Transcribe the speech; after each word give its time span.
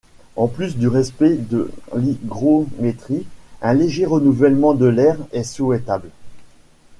En 0.35 0.47
plus 0.47 0.77
du 0.77 0.87
respect 0.87 1.35
de 1.37 1.69
l'hygrométrie, 1.95 3.23
un 3.61 3.75
léger 3.75 4.07
renouvellement 4.07 4.73
de 4.73 4.87
l'air 4.87 5.19
est 5.31 5.43
souhaitable. 5.43 6.09